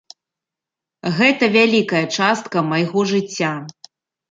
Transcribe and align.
Гэта 1.19 1.51
вялікая 1.57 2.03
частка 2.17 2.57
майго 2.73 3.07
жыцця. 3.15 3.55